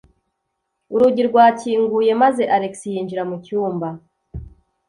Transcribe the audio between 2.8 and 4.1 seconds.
yinjira mu cyumba.